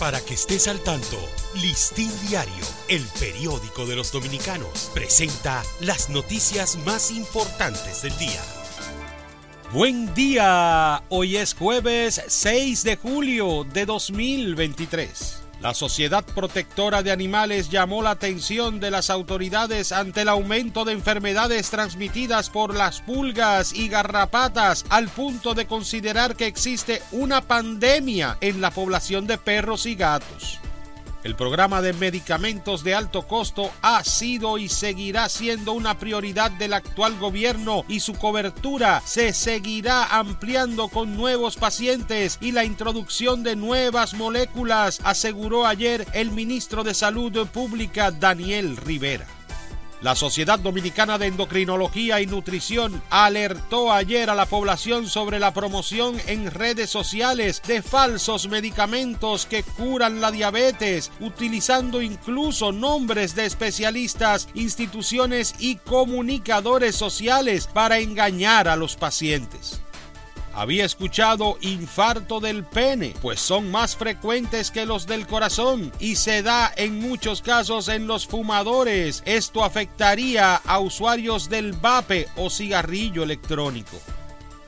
[0.00, 1.18] Para que estés al tanto,
[1.60, 8.40] Listín Diario, el periódico de los dominicanos, presenta las noticias más importantes del día.
[9.74, 15.39] Buen día, hoy es jueves 6 de julio de 2023.
[15.60, 20.92] La Sociedad Protectora de Animales llamó la atención de las autoridades ante el aumento de
[20.92, 28.38] enfermedades transmitidas por las pulgas y garrapatas al punto de considerar que existe una pandemia
[28.40, 30.60] en la población de perros y gatos.
[31.22, 36.72] El programa de medicamentos de alto costo ha sido y seguirá siendo una prioridad del
[36.72, 43.54] actual gobierno y su cobertura se seguirá ampliando con nuevos pacientes y la introducción de
[43.54, 49.39] nuevas moléculas, aseguró ayer el ministro de Salud Pública Daniel Rivera.
[50.02, 56.16] La Sociedad Dominicana de Endocrinología y Nutrición alertó ayer a la población sobre la promoción
[56.26, 64.48] en redes sociales de falsos medicamentos que curan la diabetes, utilizando incluso nombres de especialistas,
[64.54, 69.82] instituciones y comunicadores sociales para engañar a los pacientes.
[70.52, 76.42] Había escuchado infarto del pene, pues son más frecuentes que los del corazón y se
[76.42, 79.22] da en muchos casos en los fumadores.
[79.26, 83.96] Esto afectaría a usuarios del vape o cigarrillo electrónico.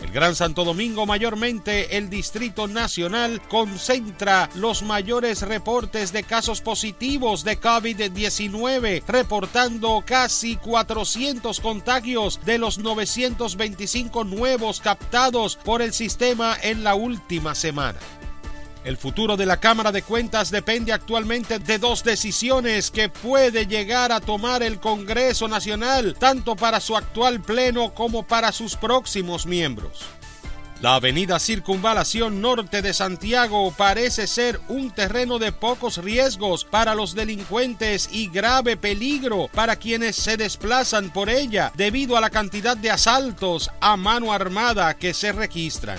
[0.00, 7.42] El Gran Santo Domingo, mayormente el Distrito Nacional, concentra los mayores reportes de casos positivos
[7.42, 16.84] de COVID-19, reportando casi 400 contagios de los 925 nuevos captados por el sistema en
[16.84, 17.98] la última semana.
[18.84, 24.12] El futuro de la Cámara de Cuentas depende actualmente de dos decisiones que puede llegar
[24.12, 30.06] a tomar el Congreso Nacional, tanto para su actual pleno como para sus próximos miembros.
[30.80, 37.16] La avenida Circunvalación Norte de Santiago parece ser un terreno de pocos riesgos para los
[37.16, 42.92] delincuentes y grave peligro para quienes se desplazan por ella debido a la cantidad de
[42.92, 45.98] asaltos a mano armada que se registran.